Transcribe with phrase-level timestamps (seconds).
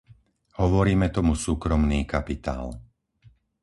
[0.61, 2.65] Hovoríme tomu súkromný kapitál.